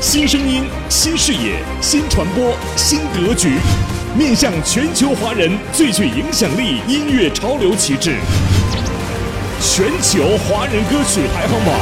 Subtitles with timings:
[0.00, 3.58] 新声音、新视野、新传播、新格局，
[4.16, 8.16] 面向全球华人最具影响力音乐潮流旗帜——
[9.60, 11.74] 全球华人歌曲排行榜。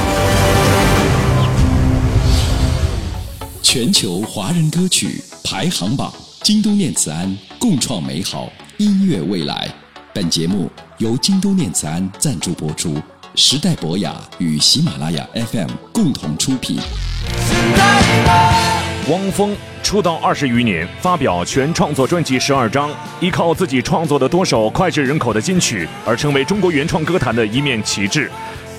[3.63, 6.11] 全球华人歌曲排行榜，
[6.43, 9.69] 京东念慈庵共创美好音乐未来。
[10.15, 12.97] 本节目由京东念慈庵赞助播出，
[13.39, 16.79] 时代博雅与喜马拉雅 FM 共同出品。
[19.11, 28.31] 汪峰出道二十余年，发表全创作专辑十二张，依靠自己创作的多首脍炙人口的金曲，而成为中国原创歌坛的一面旗帜，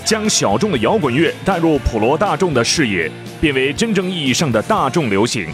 [0.04, 5.48] 将小众的摇滚乐带入普罗大众的视野，变为真正意义上的大众流行。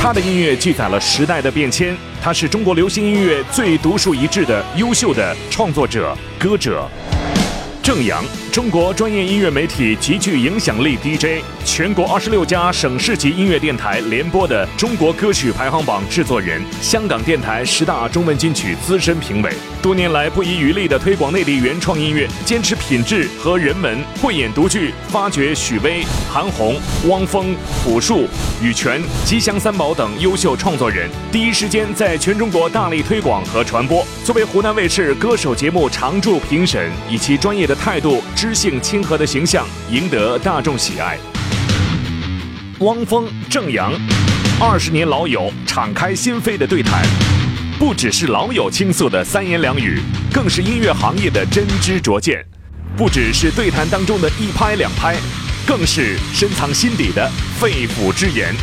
[0.00, 6.88] 他的音乐记载了时代的变迁，他是中国流行音乐最独树一帜的优秀的创作者、歌者。
[7.92, 19.50] 郑阳，中国专业音乐媒体极具影响力 DJ，全国二十六家省市级音乐电台联播的中国歌曲排行榜制作人，香港电台十大中文金曲资深评委，
[19.82, 26.76] 多年来不遗余力地推广内地原创音乐，坚持品质和人文，慧眼独具，发掘许巍、韩红、
[27.08, 28.28] 汪峰、朴树、
[28.62, 34.06] 羽泉、吉祥三宝等优秀创作人，第一时间在全中国大力推广和传播。
[34.24, 41.18] 作为湖南卫视歌手节目常驻评审，以其专业的态度、知性亲和的形象，赢得大众喜爱。
[42.80, 43.90] 汪峰、郑阳，
[44.60, 47.02] 二十年老友，敞开心扉的对谈，
[47.78, 49.98] 不只是老友倾诉的三言两语，
[50.30, 52.36] 更是音乐行业的真知灼见；
[52.98, 55.16] 不只是对谈当中的一拍两拍，
[55.66, 58.54] 更是深藏心底的肺腑之言。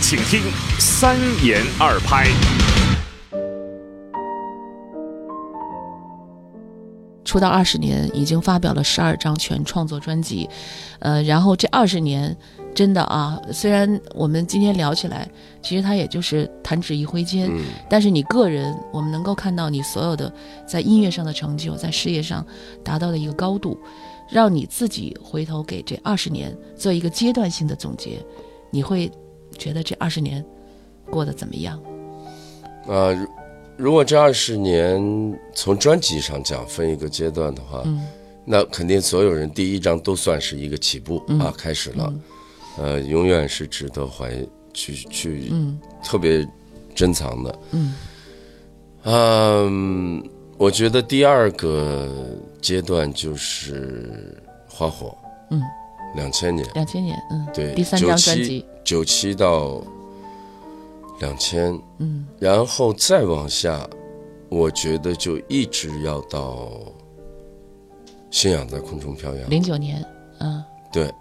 [0.00, 0.42] 请听
[0.78, 2.28] 三言二拍。
[7.30, 10.50] 出道二十年，已经发表了十二张全创作专辑，
[10.98, 12.36] 呃，然后这二十年，
[12.74, 15.30] 真的啊，虽然我们今天聊起来，
[15.62, 17.48] 其实它也就是弹指一挥间，
[17.88, 20.32] 但是你个人，我们能够看到你所有的
[20.66, 22.44] 在音乐上的成就，在事业上
[22.82, 23.78] 达到的一个高度，
[24.28, 28.18] 让你自己回头给这二十年做一个阶段性的总结，
[28.72, 29.08] 你会
[29.56, 30.44] 觉得这二十年
[31.08, 31.80] 过得怎么样？
[32.88, 33.14] 啊。
[33.80, 35.00] 如果这二十年
[35.54, 37.82] 从专辑上讲分一个阶段的话，
[38.44, 42.12] 那肯定所有人第一张都算是一个起步啊，开始了，
[42.76, 44.30] 呃，永远是值得怀
[44.74, 45.50] 去去
[46.04, 46.46] 特别
[46.94, 47.58] 珍藏的。
[49.04, 50.22] 嗯，
[50.58, 54.36] 我觉得第二个阶段就是
[54.68, 55.16] 花火，
[55.50, 55.62] 嗯，
[56.16, 59.82] 两千年，两千年，嗯，对，第三张专辑，九七到。
[61.20, 63.88] 两千，嗯，然后再往下，
[64.48, 66.72] 我觉得就一直要到
[68.30, 69.50] 信仰在空中飘扬。
[69.50, 70.04] 零九年，
[70.40, 71.12] 嗯，对，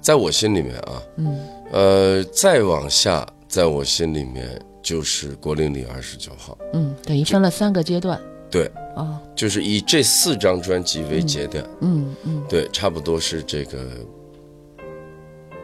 [0.00, 1.40] 在我心里面啊，嗯，
[1.72, 13.78] 呃，再往下，在我心里面就是国林里二十九号，嗯，等于分了三个阶段，对，啊，就是以这四张专辑为节点，嗯嗯，对，差不多是这个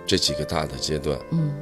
[0.05, 1.53] 这几个大的阶段，嗯。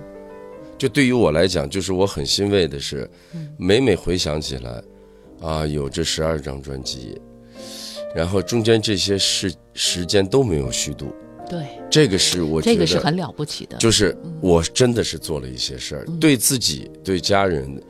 [0.83, 3.09] 就对于我来讲，就是我很欣慰的是，
[3.57, 4.83] 每每回想起来，
[5.41, 7.21] 啊，有这十二张专辑，
[8.17, 11.15] 然后中间这些时时间都没有虚度，
[11.49, 17.81] 对，这个是我这个是很了不起的，就是我真的是做了一些事儿，对自己、对家人、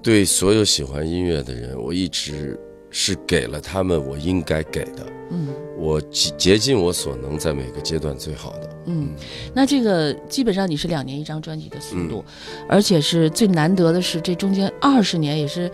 [0.00, 2.56] 对所有喜欢音乐的人，我一直
[2.90, 5.48] 是给了他们我应该给的，嗯。
[5.76, 8.68] 我竭竭尽我所能，在每个阶段最好的。
[8.84, 9.14] 嗯，
[9.54, 12.22] 那这个基本上你是两年一张专辑的速度，
[12.68, 15.70] 而且是最难得的是这中间二十年也是，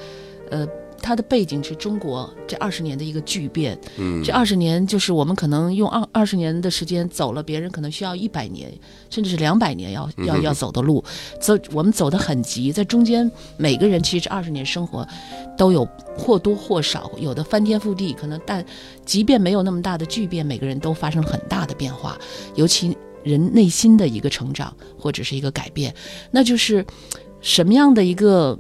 [0.51, 0.67] 呃。
[1.07, 8.69] 它的背景是中国这二十年的一个巨变，嗯，这二十年就是我们可能用二二十年的时间走了，别人可能需要一百年，
[9.09, 11.05] 甚至是两百年要要要走的路，
[11.41, 15.07] 走我们走得很急，在中间每个人其实二十年生活
[15.57, 15.87] 都有
[16.19, 18.67] 或多或少有的翻天覆地，可能但
[19.05, 22.19] 即便没有那么大的巨变，每个人都发生了很大的变化，
[22.57, 25.95] 尤其人内心的一个成长或者是一个改变，
[26.33, 26.85] 那就是
[27.41, 28.59] 什么样的一个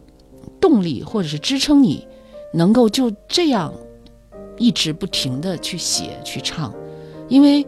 [0.60, 2.06] 动力或者是支撑你？
[2.56, 3.70] 能够就这样
[4.56, 6.72] 一直不停的去写去唱，
[7.28, 7.64] 因为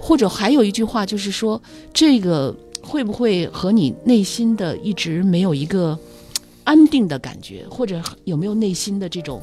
[0.00, 1.60] 或者还有一句话就是说，
[1.92, 5.96] 这个会不会和你内心的一直没有一个
[6.64, 9.38] 安定的感觉，或者有没有内心的这种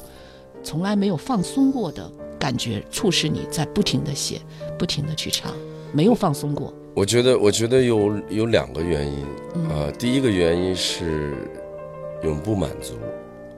[0.64, 4.42] 从来没有放松过的感觉，促使你在不停的写，
[4.78, 5.54] 不停的去唱，
[5.94, 6.74] 没有放松过？
[6.96, 9.24] 我觉得，我觉得有有两个原因
[9.70, 9.92] 啊。
[10.00, 11.36] 第一个原因是
[12.24, 12.96] 永不满足。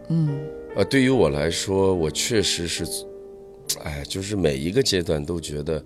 [0.10, 0.38] 嗯。
[0.76, 2.86] 啊，对于我来说，我确实是，
[3.84, 5.84] 哎，就是每一个阶段都觉得，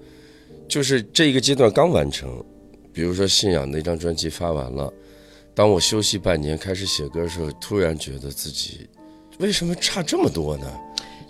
[0.67, 2.43] 就是这一个阶段刚完成，
[2.93, 4.93] 比如说《信仰》那张专辑发完了，
[5.55, 8.87] 当我休息半年开始写歌的时候，突然觉得自己
[9.39, 10.67] 为什么差这么多呢？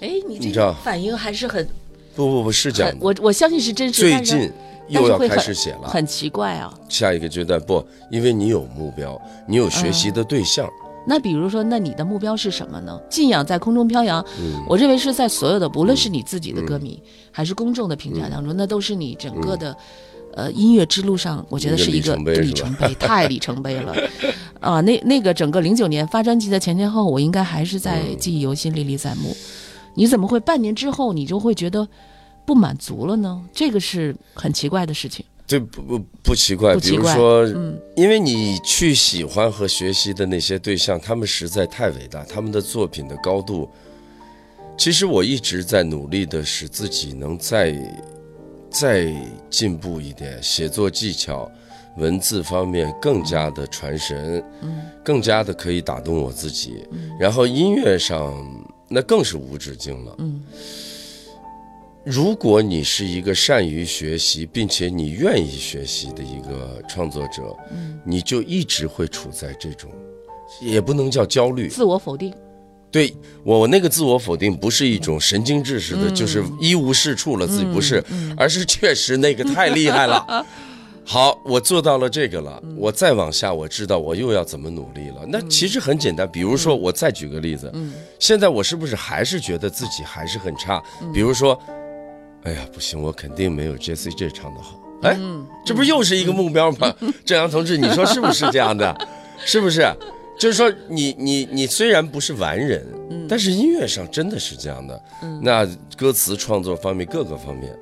[0.02, 1.66] 哎，你这反应还是很
[2.14, 4.02] 不不不是这样，我我相信是真实。
[4.02, 4.52] 最近
[4.90, 6.78] 又要开始写了，很奇怪啊。
[6.90, 7.82] 下一个阶段不，
[8.12, 10.70] 因为你有目标，你有学习的对象。
[11.08, 13.00] 那比如说，那你的目标是什么呢？
[13.10, 14.26] 信仰在空中飘扬，
[14.68, 19.78] 我认为是在所有的，不论是你自己的歌迷，还是公众的评价当中，那都是你整个的，
[20.34, 23.96] 呃，音乐之路上，我觉得是一个里程碑，太里程碑了，
[24.60, 29.36] 啊，那那个整个零九年发专辑的前前后，我应该还是在记忆犹新，历历在目。
[29.94, 31.88] 你怎么会半年之后你就会觉得
[32.46, 33.42] 不满足了呢？
[33.54, 35.24] 这个是很奇怪的事情。
[35.48, 36.76] 对，不不不奇怪。
[36.78, 37.46] 比如说，
[37.96, 43.70] 因为你去喜欢和学习的那些对象，他们实在太伟大，他们的作品的高度。
[44.78, 47.78] 其实我一直在努力的使自己能再
[48.70, 49.14] 再
[49.50, 51.50] 进步一点，写作技巧、
[51.98, 56.84] 文字方面更加的传神，嗯，更加的可以打动我自己。
[57.20, 58.34] 然后音乐上
[58.90, 60.44] 那更是无止境了，嗯。
[62.06, 67.42] 如果你是一个善于学习，并且你愿意学习的一个创作者，
[67.72, 69.90] 嗯，你就一直会处在这种，
[70.62, 72.32] 也不能叫焦虑，自我否定。
[72.92, 73.12] 对
[73.44, 78.04] 我那个自我否定不是一种神经质似的，就是一无是处了自己不是，
[78.38, 80.46] 而是确实那个太厉害了。
[81.04, 85.26] 好，我做到了这个了，我再往下，我知道我又要怎么努力了。
[85.28, 90.80] 那其实很简单，比如说我再举个例子，嗯，现在我是不是还是觉得自己还是很差？
[91.12, 91.60] 比如说。
[92.46, 94.80] 哎呀，不行，我肯定没有 J C J 唱的好。
[95.02, 95.18] 哎，
[95.66, 96.96] 这不又是一个目标吗？
[97.26, 98.96] 郑阳同志，你说是不是这样的？
[99.46, 99.86] 是不是？
[100.38, 102.86] 就是说，你你你虽然不是完人，
[103.28, 105.02] 但是音乐上真的是这样的。
[105.42, 105.66] 那
[105.96, 107.74] 歌词创作方面各个方面，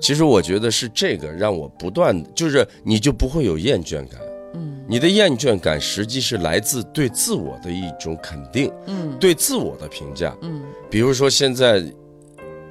[0.00, 4.20] 其实我觉得是这个让我不断，就是你就不会有厌倦感。
[4.54, 8.70] 嗯，你的厌倦感实际是来自对自我的一种肯定。
[8.86, 10.36] 嗯，对自我的评价。
[10.42, 11.82] 嗯，比如说现在。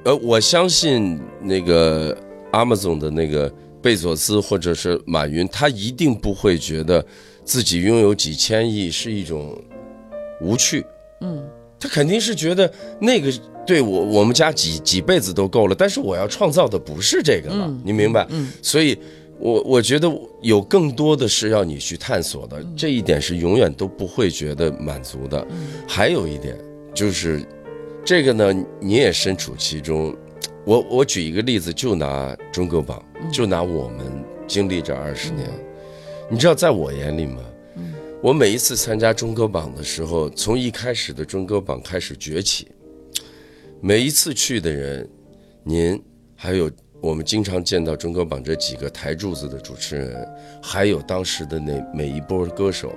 [0.04, 2.16] 呃，我相信那个
[2.50, 7.04] 阿玛总的那个贝佐斯或者是马云，他一定不会觉得
[7.44, 9.56] 自己拥有几千亿是一种
[10.40, 10.84] 无趣。
[11.20, 11.40] 嗯，
[11.78, 13.32] 他肯定是觉得那个
[13.64, 18.26] 对我我们家几几辈子都够了，但是我要创造的不是这个了，你明白？
[18.30, 18.98] 嗯，所以
[19.38, 25.46] 我我觉得有更多的是要你去探索的，这一点是永远都不会觉得满足的。
[25.86, 26.58] 还有一点
[26.92, 27.40] 就是。
[28.04, 30.14] 这个呢，你也身处其中。
[30.64, 33.02] 我我举一个例子，就拿中歌榜，
[33.32, 35.48] 就拿我们经历这二十年。
[36.28, 37.40] 你知道，在我眼里吗？
[38.20, 42.68] 我每一次参加中歌榜的时候，从一开始的中歌榜开始崛起，
[43.80, 45.08] 每一次去的人，
[45.64, 46.00] 您
[46.36, 46.70] 还有
[47.00, 50.28] 我们经常见到中歌榜这几个台柱子的主持人，
[50.60, 52.92] 还有当时的那每一波歌手。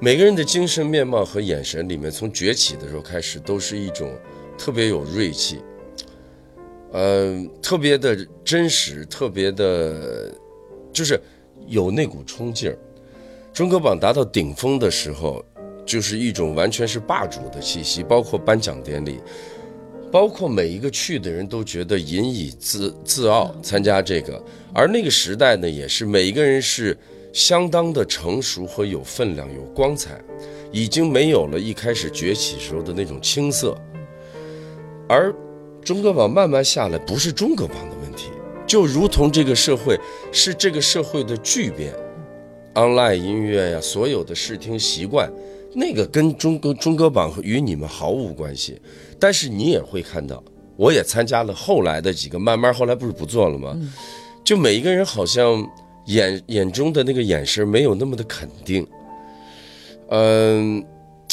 [0.00, 4.12] 每个人的精神面貌和眼神里面，从崛起的时候开始，都是一种
[4.58, 5.60] 特别有锐气，
[6.92, 10.30] 呃，特别的真实，特别的，
[10.92, 11.18] 就是
[11.68, 12.76] 有那股冲劲儿。
[13.52, 15.42] 中歌榜达到顶峰的时候，
[15.86, 19.20] 就是一种完全是霸主的气息，包括颁奖典礼，
[20.10, 24.42] 包括每一个去的人都觉得引以自自傲参加这个。
[24.74, 26.98] 而那个时代呢，也是每一个人是。
[27.34, 30.22] 相当的成熟和有分量、有光彩，
[30.70, 33.76] 已经没有了一开始崛起时候的那种青涩。
[35.08, 35.34] 而
[35.82, 38.28] 中歌榜慢慢下来，不是中歌榜的问题，
[38.64, 39.98] 就如同这个社会
[40.30, 41.92] 是这个社会的巨变
[42.74, 45.28] ，online 音乐呀，所有的视听习惯，
[45.74, 48.80] 那个跟中歌中歌榜与你们毫无关系。
[49.18, 50.40] 但是你也会看到，
[50.76, 53.76] 我也参加了后来的几个，慢慢后来不是不做了吗？
[54.44, 55.68] 就每一个人好像。
[56.06, 58.86] 眼眼中的那个眼神没有那么的肯定，
[60.10, 60.84] 嗯，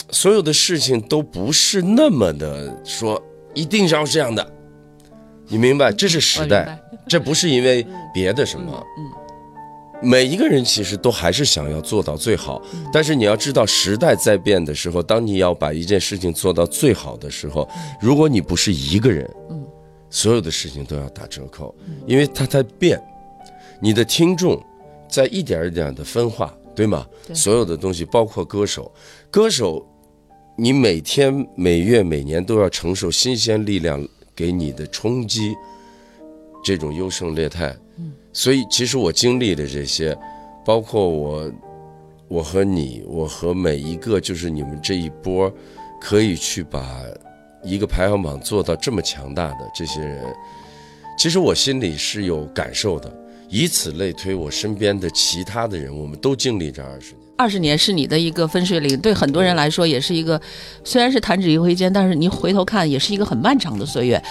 [0.09, 3.21] 所有的事情都不是那么的说
[3.53, 4.51] 一定要这样的，
[5.47, 5.91] 你明白？
[5.91, 8.81] 这是时代， 这不是因为别的什么。
[8.97, 12.61] 嗯，每一个人其实都还是想要做到最好，
[12.93, 17.67] 但是你要知道，时代在变的时候，当你要把一件事情做到最好的时候，
[18.01, 19.67] 如果你不是一个人，嗯，
[20.09, 21.75] 所有的事情都要打折扣，
[22.07, 23.01] 因为它在变。
[23.81, 24.61] 你的听众
[25.09, 27.05] 在一点一点的分化，对吗？
[27.25, 28.91] 对所有的东西，包括歌手，
[29.29, 29.85] 歌手，
[30.55, 35.55] 你每天、每月、每年都要承受新鲜力量给你的冲击，
[36.63, 37.75] 这种优胜劣汰。
[37.97, 40.15] 嗯，所以其实我经历的这些，
[40.63, 41.51] 包括我，
[42.27, 45.51] 我和你，我和每一个就是你们这一波，
[45.99, 47.01] 可以去把
[47.63, 50.33] 一个排行榜做到这么强大的这些人，
[51.17, 53.20] 其实我心里是有感受的。
[53.51, 57.21] 以此类推，我身边的其他的人，我们都经历这二十年。
[57.37, 60.39] 二十年是你的一个分水岭，对很多人来说也是一个，
[60.85, 64.23] 虽然是弹指一挥间，但是你回头看也是一个很漫长的岁月。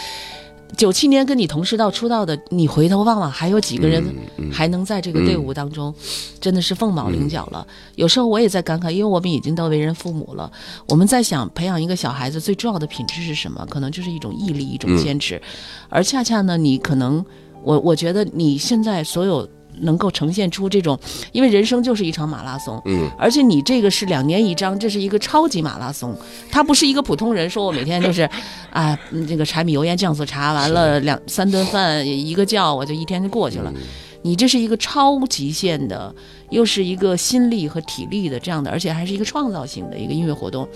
[0.77, 4.03] 九七年跟你同时到出道的，你回头望望，还有几个人
[4.51, 5.93] 还能在这个队伍当中，
[6.41, 7.67] 真的是凤毛麟角了。
[7.97, 10.51] 有时候我也在感慨，因为我们已经都为人父母了，
[10.89, 13.67] 我们在想培养一个小孩子最重要的品质是什么？
[13.69, 15.43] 可能就是一种毅力，一种坚持。
[15.89, 17.23] 而恰恰呢，你可能，
[17.63, 19.49] 我我觉得你现在所有。
[19.83, 20.99] 能够呈现出这种，
[21.33, 26.15] 因为人生就是一场马拉松，嗯，而且你这个是两年一张，这是一个超级马拉松，
[26.51, 28.29] 他不是一个普通人说我每天就是，
[28.71, 33.73] 啊，嗯这个柴米油盐酱醋茶完了两三顿饭一个觉我就一天就过去了，
[34.23, 36.15] 你这是一个超极限的，
[36.51, 40.69] 又是一个心力和体力的这样的，而且还是一个创造性的一个音乐活动，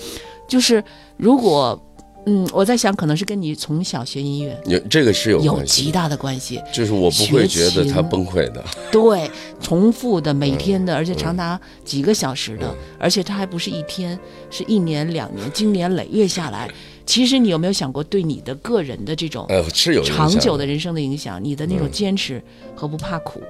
[0.48, 0.82] 就是
[1.18, 1.78] 如果。
[2.26, 6.60] 嗯，我在想，可能是跟你从小学音乐有这个是有有极大的关系。
[6.72, 14.18] 就是我不会觉得他崩溃的，对，重复的每天嗯的，而且长达几个小时的，而且它还不是一天，
[14.50, 16.70] 是一年两年，经年累月下来。
[17.06, 22.42] 其实你有没有想过，对你的个人的这种呃，是有长久的人生的影响，你的那种坚持
[22.74, 23.42] 和不怕苦？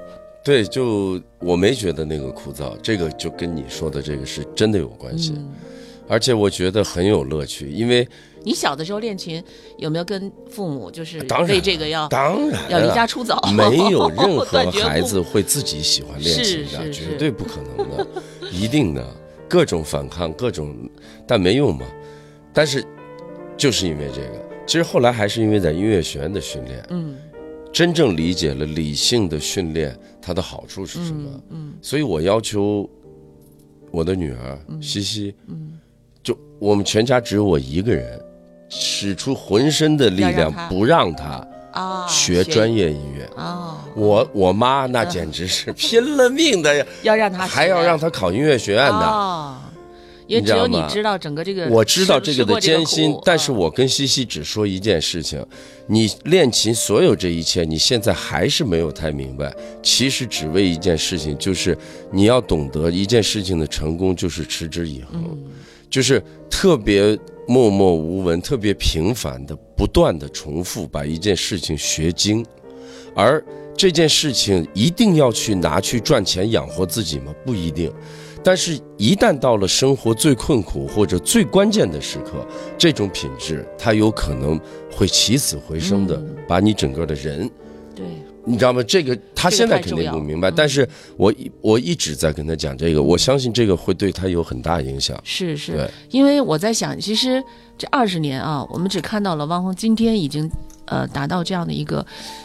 [0.44, 5.48] 对，就我没觉得那个枯燥，这个就跟你说的这个是真的有关系，嗯
[6.08, 8.06] 而且我觉得很有乐趣，因为
[8.42, 9.42] 你小的时候练琴，
[9.78, 13.38] 有没有跟父母就是当然为这个要当然要离家出走？
[13.56, 18.06] 没有 任何孩子会自己喜欢练琴的，绝对不可能的，
[18.52, 19.04] 一定的，
[19.48, 20.76] 各种反抗，各种，
[21.26, 21.86] 但没用嘛。
[22.52, 22.84] 但是
[23.56, 27.16] 就是因为这个，其实后来还是因为在音乐学院的训练，嗯
[27.72, 31.28] 真正理解了理性的训练它的好处是什么。
[31.50, 32.88] 嗯所以我要求
[33.90, 35.34] 我的女儿西西，
[36.24, 38.20] 就我们全家只有我一个人，
[38.68, 43.24] 使出浑身的力量不让他啊，学专业音乐。
[43.36, 48.98] 啊，我我妈那简直是拼了命的， 要让他还要让他考音乐学院的。
[48.98, 49.70] 啊，
[50.26, 53.64] 因为只有你知道整个这个，我知道这个的艰辛，但是我。
[53.64, 55.44] 我跟西西只说一件事情：
[55.86, 59.54] 你练琴所有这一切，你现在还是没有太明白。
[59.82, 61.76] 其实只为一件事情，就是
[62.10, 65.36] 你要懂得一件事情的成功就是持之以恒，
[65.94, 66.20] 就是
[66.50, 72.44] 特别默默无闻、特别平凡的、不断的重复把一件事情学精，
[73.14, 73.40] 而
[73.76, 77.32] 这件事情一定要去拿去赚钱养活自己吗？
[77.46, 77.92] 不一定。
[78.42, 82.44] 但是，一旦到了生活最困苦或者最关键的时刻，
[82.76, 84.60] 这种品质它有可能
[84.90, 87.48] 会起死回生的，把你整个的人，
[87.94, 88.04] 对，
[88.46, 88.82] 你知道吗？
[88.82, 95.18] 这个他现在肯定不明白，但是我一我一直在跟他讲这个，我相信这个会对他有很大影响。
[95.24, 97.42] 是是对，因为我在想，其实
[97.78, 100.50] 这二十年啊，我们只看到了汪峰今天已经
[100.86, 102.04] 呃达到这样的一个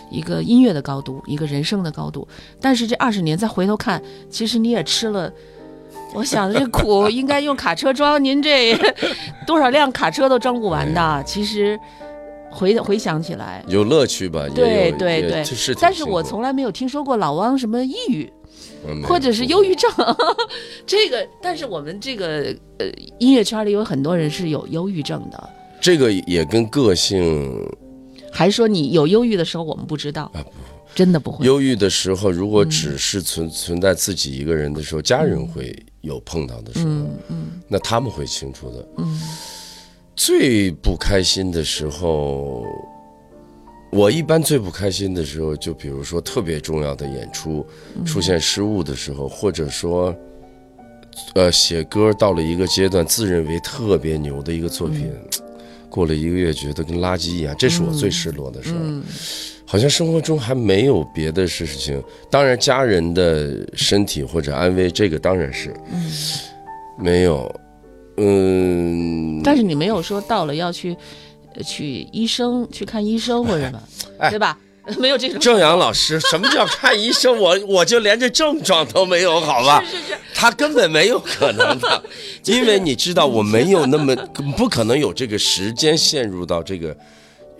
[0.10, 2.28] 一个音乐的高度，一个人生的高度，
[2.62, 5.32] 但是这二十年再回头看，其实你也吃了。
[6.14, 8.76] 我想这苦 应该用卡车装，您这
[9.46, 11.24] 多少辆卡车都装不完的。
[11.24, 11.80] 其实
[12.52, 14.44] 回回想起来，有乐趣吧？
[14.48, 15.44] 也对对对。
[15.44, 18.32] 是但是我从来没有听说过老汪什么抑郁，
[18.88, 19.92] 嗯或者是忧郁症，
[20.86, 22.86] 这个，但是我们这个呃
[23.20, 27.68] 音乐圈里有很多人是有忧郁症的，这个也跟个性
[28.32, 30.44] 还说你有忧郁的时候我们不知道，啊
[30.96, 31.46] 真的不会。
[31.46, 37.62] 忧郁的时候，如嗯果只是存存在自己一个人的时候，家人会有碰到的时候，嗯嗯。
[37.68, 38.88] 那他们会清楚的。
[38.98, 39.22] 嗯
[40.20, 42.66] 最不开心的时候，
[43.90, 50.14] 我一般最不开心的时候，就比如说特别重要的演出嗯出现失误的时候，或者说，
[51.36, 55.10] 呃，写歌到了一个阶段，自认为特别牛的一个作品，
[55.90, 58.80] 过了一个月觉得跟垃圾一样，这是我最失落的时候。
[58.82, 59.02] 嗯
[59.72, 65.72] 好像生活中还没有别的事情，当然家人的身体或者安危，这个当然是，
[66.98, 67.56] 没有，
[68.20, 70.96] 嗯，但是你没有说到了要去
[71.56, 73.82] 呃去医生去看医生或者什么，
[74.20, 74.58] 哎对吧？
[74.98, 77.38] 没有这种 郑阳老师，什么叫看医生？
[77.38, 79.84] 我 我就连这症状都没有，好吧？
[79.86, 82.04] 是是是，他根本没有可能的，
[82.46, 84.16] 因为你知道，我没有那么
[84.58, 86.96] 不可能有这个时间陷入到这个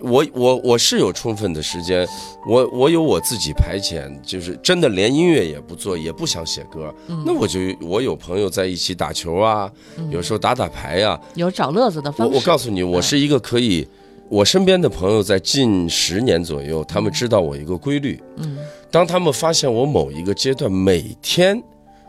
[0.02, 2.06] 我我我是有充分的时间，
[2.46, 6.94] 我我有我自己排遣，就是真的连音乐也不做，也不想写歌，
[7.26, 9.70] 那我就我有朋友在一起打球啊，
[10.10, 12.34] 有时候打打牌呀、有找乐子的我方式。
[12.34, 13.86] 我告诉你，我是一个可以，
[14.28, 18.58] 我身边的朋友在近十年左右，他们知道我一个规律，嗯，
[18.90, 21.62] 当他们发现我某一个阶段每天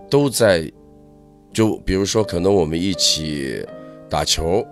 [0.09, 0.71] 都在，
[1.51, 3.65] 就比如说可能我们一起
[4.09, 4.65] 打球。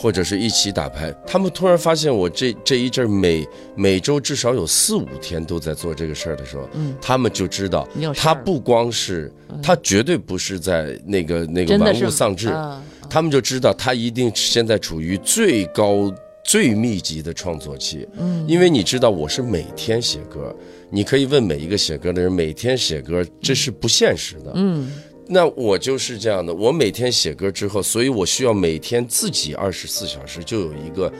[0.00, 12.80] 或者是一起打牌，他们突然发现我这这一阵儿每每周至少有四五天都在做这个事儿的时候，嗯，他们就知道他不光是他绝对不是在那个那个玩物丧志，啊。
[13.10, 16.12] 他们就知道他一定现在处于最高、
[16.44, 18.06] 最密集的创作期。
[18.18, 20.54] 嗯，因为你知道我是每天写歌，
[20.90, 24.52] 你可以问每一个写歌的人，每天写歌这是不现实的。
[24.56, 24.92] 嗯，
[25.28, 31.12] 那我就是这样的，我每天写歌之后，所以我需要每天自己二十四小时就有一个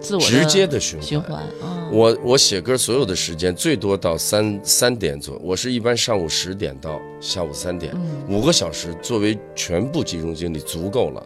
[0.00, 1.08] 自我直接的循环。
[1.08, 7.94] 循环啊，我我写歌所有的时间最多到三三点左右，我是一般上午十点到下午三点，
[8.28, 11.24] 五个小时作为全部集中精力足够了，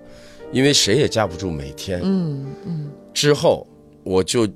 [0.52, 2.00] 因为谁也架不住每天。
[2.04, 3.66] 嗯嗯之后
[4.04, 4.46] 我就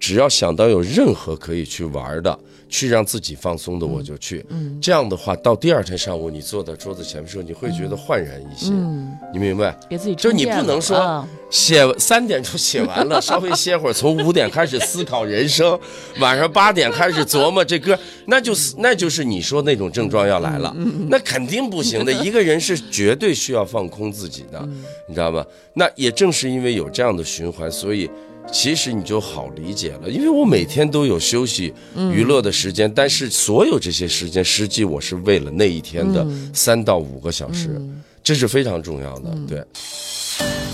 [0.00, 2.36] 只要想到有任何可以去玩的，
[2.68, 4.44] 去让自己放松的，我就去。
[4.50, 8.74] 嗯这样的话，到第二天上午你坐在桌子前面的时候，你会觉得焕然一新。
[8.74, 9.76] 嗯，你明白？
[9.88, 15.78] 给自己就你不能说啊写三点钟写完了，稍微歇会儿，从五点开始思考人生，
[16.20, 20.74] 晚上八点开始琢磨这歌，那就是那就是你说那种症状要来了，
[21.08, 22.12] 那肯定不行的。
[22.22, 24.60] 一个人是绝对需要放空自己的，
[25.06, 25.44] 你知道吗？
[25.74, 28.08] 那也正是因为有这样的循环，所以。
[28.50, 37.80] 其实你就好理解了，因为我每天都有休息、娱乐的时间，但是所有这些时间，实际我是为了那一天的三到五个小时，
[38.22, 39.30] 这是非常重要的。
[39.46, 39.64] 对，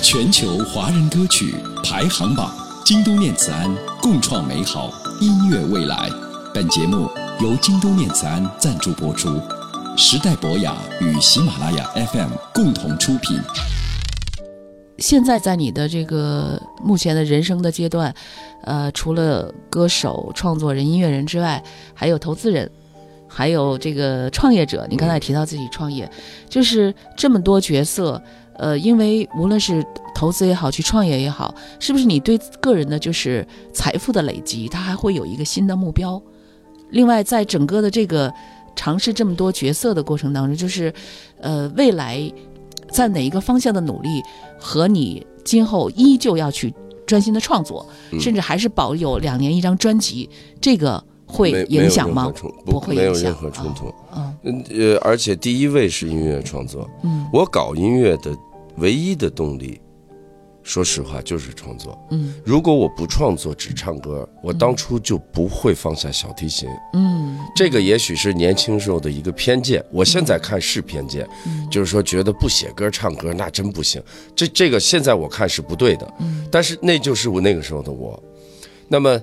[0.00, 2.54] 全球华人歌曲排行榜，
[2.84, 6.10] 京都念慈庵共创美好音乐未来。
[6.54, 9.40] 本节目由京都念慈庵赞助播出，
[9.96, 13.40] 时代博雅与喜马拉雅 FM 共同出品。
[14.98, 18.14] 现在在你的这个目前的人生的阶段，
[18.62, 22.70] 呃，除了歌手、创作人、音乐人之外，还有投资人，
[23.28, 24.86] 还有这个创业者。
[24.88, 26.08] 你刚才提到自己创业，
[26.48, 28.22] 就是这么多角色，
[28.56, 36.22] 呃，因为无论是投资也好，去创业也好，是不是你对个人的就是财富的累积，它还会有一个新的目标？
[36.90, 38.32] 另外，在整个的这个
[38.76, 40.94] 尝试这么多角色的过程当中，就是，
[41.40, 42.32] 呃，未来
[42.94, 44.22] 在哪一个方向的努力
[44.56, 46.72] 和你今后依旧要去
[47.04, 48.20] 专心的创作，嗯。
[48.20, 50.30] 甚至还是保有两年一张专辑，
[50.60, 52.32] 这个会影响吗？
[52.64, 53.92] 不不会影响没有任何冲突。
[54.14, 54.64] 嗯嗯。
[54.70, 57.26] 呃，而且第一位是音乐创作，嗯。
[57.32, 58.32] 我搞音乐的
[58.76, 59.80] 唯一的动力，
[60.64, 61.96] 说实话就是创作。
[62.10, 66.68] 嗯如果我不创作，只唱歌，我当初就不会放下小提琴。
[66.94, 74.02] 嗯这个也许是年轻时候的一个偏见，我现在看是偏见，嗯就是说觉得不写歌唱歌那真不行。
[74.34, 78.20] 这这个现在我看是不对的，嗯但是那就是我那个时候的我。
[78.88, 79.20] 那么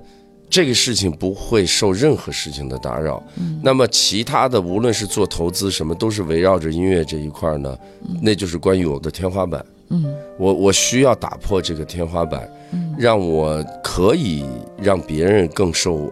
[0.50, 3.24] 这个事情不会受任何事情的打扰。
[3.38, 7.76] 嗯那么其他的无论是做投资什么，都是围绕着音乐这一块呢，
[8.22, 9.66] 那就是关于我的天花板。
[9.92, 10.06] 嗯
[10.38, 14.44] 我我需要打破这个天花板，嗯让我可以
[14.78, 16.12] 让别人更受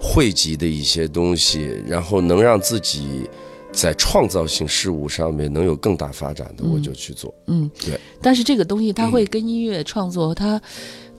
[0.00, 3.28] 惠及的一些东西，然后能让自己
[3.72, 7.32] 在创造性事物上面能有更大发展的，我就去做。
[7.46, 7.98] 嗯，对。
[8.20, 10.60] 但是这个东西它会跟音乐创作它。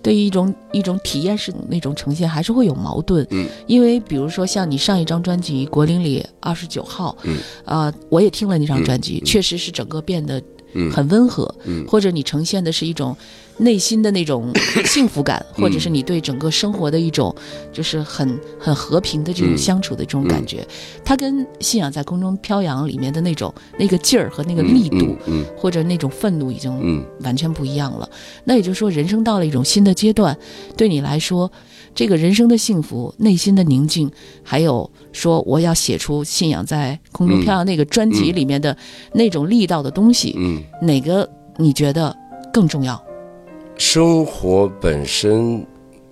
[0.02, 3.26] 对于一种一种体验式的那种呈现，还是会有矛盾。
[3.32, 10.40] 嗯，因为比如说像你上一张专辑《国林里二十九号》，嗯，啊、我也听了那张专辑，确实是整个变得
[10.76, 10.92] 嗯。
[10.92, 11.84] 很温和，嗯。
[11.88, 13.16] 或者你呈现的是一种
[13.58, 14.52] 内心的那种
[14.86, 17.34] 幸福感，或者是你对整个生活的一种
[17.74, 19.58] 就是很很和平的这种嗯。
[19.58, 20.68] 相处的这种感觉。
[21.04, 25.18] 它跟《信仰在空中飘扬》里面的那种那个劲儿和那个力度，
[25.58, 27.04] 或者那种愤怒已经嗯。
[27.22, 28.10] 完全不一样了。
[28.44, 30.38] 那也就是说，人生到了一种新的阶段，
[30.78, 31.50] 对你来说，
[31.96, 34.12] 这个人生的幸福、内心的宁静，
[34.44, 38.76] 还有说我要写出《信仰在空中飘扬》那个专辑里面的
[39.14, 42.14] 那种力道的东西，嗯，哪个你觉得
[42.52, 43.02] 更重要？
[43.78, 45.66] 生活本身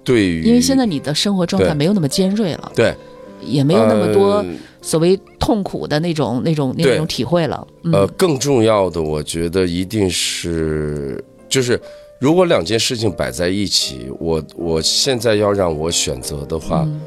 [0.05, 2.95] 对于因为现在你的生活状态没有那么尖锐了，对
[3.41, 4.45] 也没有那么多呃
[4.81, 7.67] 所谓痛苦的那种、那种、那种体会了。
[7.83, 11.77] 嗯、呃，更重要的，我觉得一定是就是。
[12.23, 17.01] 如果两件事情摆在一起，我我现在要让我选择的话，嗯。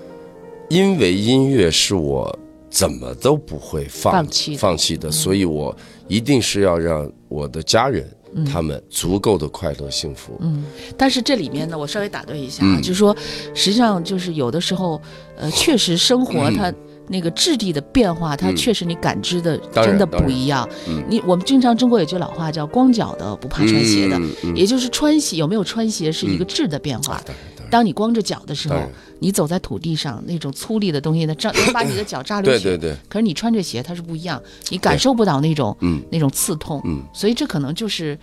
[0.69, 4.59] 因为音乐是我怎么都不会放放弃的。
[4.59, 5.75] 放弃的，所以我
[6.07, 8.07] 一定是要让我的家人
[8.45, 10.37] 他们足够的快乐幸福。
[10.41, 10.67] 嗯，
[10.99, 12.83] 但是这里面呢，我稍微打断一下，嗯。
[12.83, 13.17] 就是说，
[13.55, 15.01] 实际上就是有的时候，
[15.39, 16.55] 呃，确实生活嗯。
[16.55, 16.75] 它。
[17.09, 20.69] 那个质地的变化，它确实你感知的真的不一样。
[20.89, 21.03] 嗯。
[21.09, 24.21] 你我们经常中国有句老话叫“光脚的不怕穿鞋的”，
[24.55, 27.15] 也就是穿鞋有没有穿鞋是一个质的变化。
[27.15, 27.23] 啊
[27.69, 28.77] 当你光着脚的时候，
[29.19, 32.63] 你走在土地上，那种粗粝的东西呢，扎能把你的脚扎流血。
[32.63, 36.01] 对对对，可是你穿着鞋，它是不一样，你感受不到那种嗯。
[36.13, 36.81] 那种刺痛。
[36.85, 37.03] 嗯。
[37.13, 38.17] 所以这可能就是，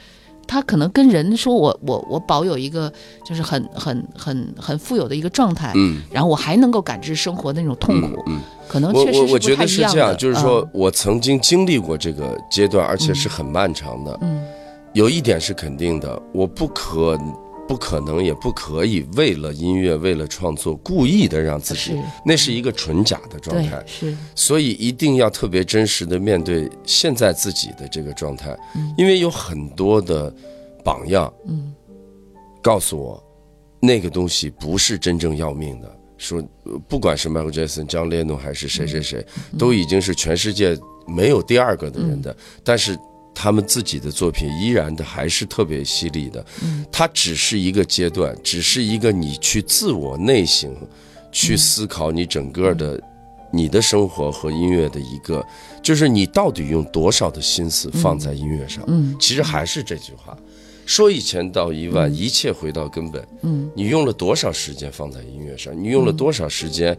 [0.47, 2.91] 他可能跟人说我我我保有一个
[3.25, 6.01] 就是很很很很富有的一个状态，嗯。
[6.11, 9.55] 然后我还能够感知生活的那种痛苦，嗯可能我确实我我觉。
[9.55, 14.17] 得是这样，就是说嗯我曾经经历过这个阶段，而且是很漫长的。
[14.21, 14.43] 嗯
[14.93, 17.17] 有一点是肯定的，我不可
[17.67, 24.15] 不可能也不可以为了音乐为了创作故意的让自己，那是一个纯假的状态，是。
[24.35, 28.57] 所以一定要特别真实的面对现在自己的这个状态，
[28.97, 30.33] 因为有很多的
[30.83, 31.73] 榜样，嗯。
[32.61, 33.21] 告诉我，
[33.81, 35.99] 那个东西不是真正要命的。
[36.17, 39.25] 说呃不管是 Michael Jackson、张列侬还是谁谁谁，
[39.57, 42.97] 都已经是全世界没有第二个的人的，但是
[43.33, 46.45] 他们自己的作品依然的还是特别犀利的。
[46.91, 50.75] 它只是一个阶段，只是一个你去自我内省，
[51.31, 53.01] 去思考你整个的。
[53.55, 55.45] 你的生活和音乐的一个，
[55.83, 58.83] 就是你到底用多少的心思放在音乐上？
[58.87, 60.35] 嗯其实还是这句话，
[60.87, 63.23] 说一千道一万，一切回到根本。
[63.43, 65.71] 嗯你用了多少时间放在音乐上？
[65.79, 66.97] 你用了多少时间？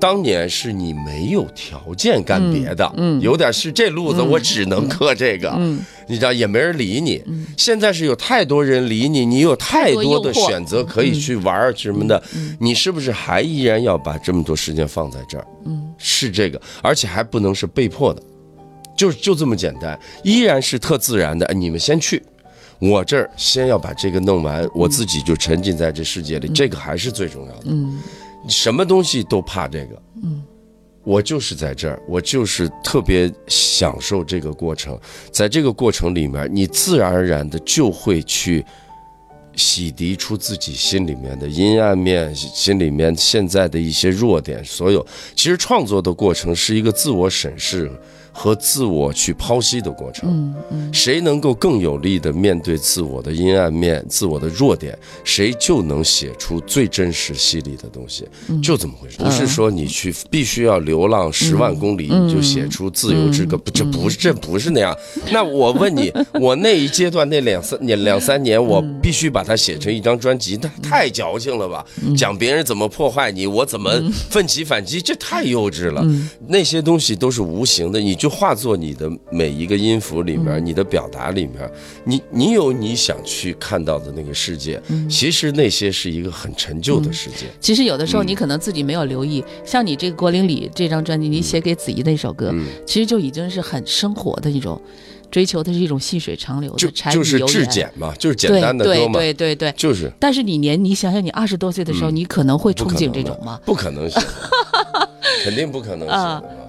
[0.00, 3.20] 当年是你没有条件干别的，嗯嗯。
[3.20, 5.80] 有点是这路子，我只能刻这个，嗯。
[6.06, 7.22] 你知道也没人理你。
[7.56, 12.22] 现在是有太多人理你，你有太多的选择可以去玩什么的，
[12.60, 15.46] 你是不是还依然要把这么多时间放在这儿？
[15.66, 15.92] 嗯。
[15.98, 18.22] 是这个，而且还不能是被迫的，
[18.96, 21.44] 就就这么简单，依然是特自然的。
[21.46, 22.22] 哎你们先去，
[22.78, 27.64] 我这儿先要把这个弄完，我自己就沉浸在这世界里，这个还是最重要的。
[27.66, 27.98] 嗯
[28.46, 30.42] 什么东西都怕这个，嗯，
[31.02, 34.98] 我就是在这儿，我就是特别享受这个过程，
[35.32, 38.64] 在这个过程里面，你自然而然的就会去
[39.56, 44.64] 洗涤出自己心里面的阴暗面，心里面现在的一些弱点。
[44.64, 47.90] 所有，其实创作的过程是一个自我审视
[48.38, 50.30] 和自我去剖析的过程。
[50.30, 50.94] 嗯嗯。
[50.94, 58.28] 谁能够更有力的面对自我的阴暗面、自我的弱点，谁就能写出最真实、犀利的东西，
[58.62, 59.16] 就这么回事。
[59.18, 64.96] 不是说你去必须要流浪十万公里，你就写出自由之歌，不，这不是这不是那样。
[65.32, 71.84] 那我问你， 我那一阶段那两三年两三年，我必须把它写成一张专辑，那太矫情了吧？
[72.16, 73.90] 讲别人怎么破坏你，我怎么
[74.30, 76.06] 奋起反击，这太幼稚了。
[76.46, 81.70] 那些东西都是无形的，你就化作你的每一个音符里面，你的表达里面，
[82.04, 84.80] 你你有你想去看到的那个世界。
[85.08, 87.46] 其实那些是一个很陈旧的世界。
[87.60, 94.80] 其实有的时嗯候你可能自己没有留意，像你这个郭玲里这张专辑，你写给子怡那首歌，嗯其实就已经是很生活的一种，
[95.30, 97.68] 追求的是一种细水长流就的柴就是质米油盐。
[97.70, 99.72] 简嘛，就是简单的歌对嘛，对对对。
[99.76, 103.60] 就是但是你年，你想想，你二十多岁的时候，你可能会憧憬这种吗？
[103.66, 104.08] 不可能，
[105.44, 106.08] 肯定不可能。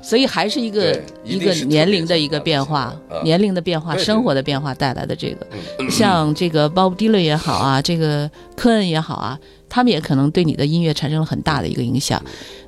[0.01, 5.47] 所以还是一个一一个年龄的一个变化年龄的变化，生活的变化带来的这个，
[5.79, 12.21] 嗯 像这个 Bob Dylan 也好啊， 这个科恩也好啊，他们也可能对你的音乐产生了很大的一个影响。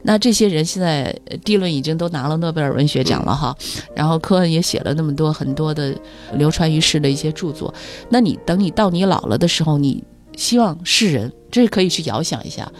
[0.03, 3.55] 那这些人现在，呃迪伦已经都拿了诺贝尔文学奖了哈，
[3.95, 5.95] 然后科恩也写了那么多很多的
[6.33, 7.73] 流传于世的一些著作。
[8.09, 10.03] 那你等你到你老了的时候，你
[10.35, 12.71] 希望世人，这可以去遥想一下。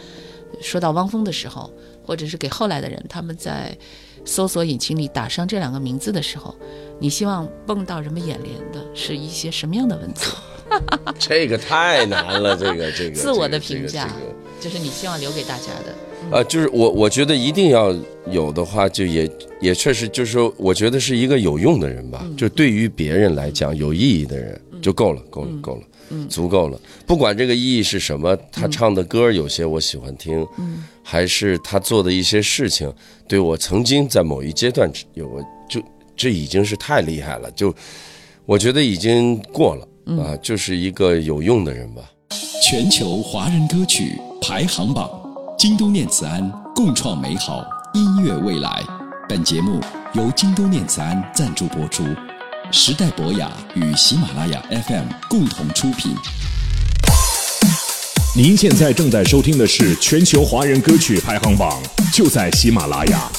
[0.60, 1.70] 说到汪峰的时候，
[2.04, 3.76] 或者是给后来的人，他们在
[4.24, 6.54] 搜索引擎里打上这两个名字的时候，
[6.98, 10.30] 你希望蹦到人们眼帘的是一些什么样的文字？
[11.18, 15.94] 这个太难了，这个这个自我的评价这个这个就是你希望留给大家的。
[16.38, 17.94] 啊，就是我我觉得一定要
[18.30, 19.30] 有的话，就也
[19.60, 25.82] 也确实就是说，我觉得是一个有用的人吧，就对于别人来讲有意义的人就够了，够了，够了，
[26.28, 26.80] 足够了。
[27.06, 30.46] 不管这个意义是什么，他唱的歌有些我喜欢听，
[31.02, 32.92] 还是他做的一些事情，
[33.28, 35.82] 对我曾经在某一阶段有过，就
[36.16, 37.74] 这已经是太厉害了，就
[38.46, 39.88] 我觉得已经过了
[40.22, 42.02] 啊，就是一个有用的人吧。
[42.62, 45.10] 全球华人歌曲排行榜，
[45.58, 48.82] 京都念慈庵共创美好音乐未来。
[49.28, 49.80] 本节目
[50.14, 52.04] 由京都念慈庵赞助播出，
[52.74, 56.16] 时代博雅与喜马拉雅 FM 共同出品。
[58.34, 61.82] 您现在正在收听的是全球华人歌曲排行榜，
[62.14, 63.30] 就在喜马拉雅。